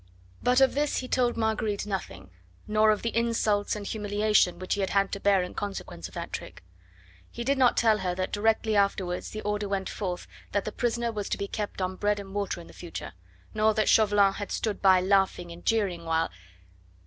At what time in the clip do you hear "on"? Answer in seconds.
11.83-11.97